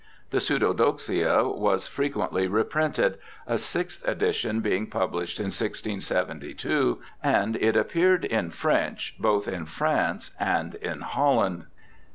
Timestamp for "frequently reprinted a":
1.87-3.59